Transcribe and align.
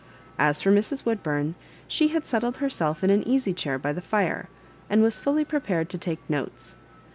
As 0.39 0.63
for 0.63 0.71
Mrs. 0.71 1.05
Woodbum, 1.05 1.53
she 1.87 2.07
had 2.07 2.23
settl^ 2.23 2.55
herself 2.55 3.03
ui 3.03 3.11
an 3.13 3.27
easy 3.27 3.53
chair 3.53 3.77
by 3.77 3.93
the 3.93 4.01
fire, 4.01 4.49
and 4.89 5.03
was 5.03 5.19
fully 5.19 5.45
prepared 5.45 5.89
to 5.91 5.97
take 5.99 6.27
notes. 6.27 6.75